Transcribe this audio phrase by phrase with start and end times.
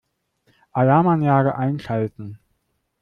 [0.73, 2.39] Alarmanlage einschalten.